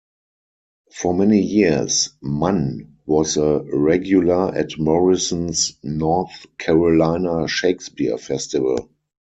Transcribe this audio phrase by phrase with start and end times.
[0.91, 8.89] For many years Mann was a regular at Morrison's North Carolina Shakespeare Festival.